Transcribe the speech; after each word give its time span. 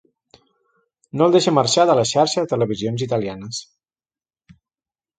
No 1.19 1.27
el 1.29 1.35
deixa 1.35 1.53
marxar 1.59 1.87
de 1.91 1.97
la 2.01 2.07
xarxa 2.13 2.47
de 2.47 2.51
televisions 2.57 3.07
italianes. 3.09 3.63